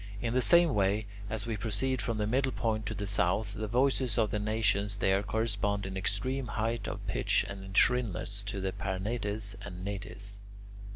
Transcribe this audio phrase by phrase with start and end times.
[0.19, 3.67] In the same way, as we proceed from the middle point to the south, the
[3.67, 8.59] voices of the nations there correspond in extreme height of pitch and in shrillness to
[8.59, 10.39] the "paranetes" and "netes."